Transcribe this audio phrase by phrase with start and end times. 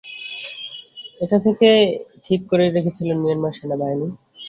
[1.19, 1.81] এটা আগে থেকেই
[2.25, 4.07] ঠিক করে রেখেছিল মিয়ানমার সেনাবাহিনী।